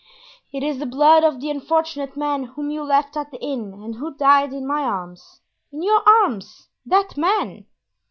[0.51, 3.93] "It is the blood of the unfortunate man whom you left at the inn and
[3.93, 7.67] who died in my arms." "In your arms?—that man!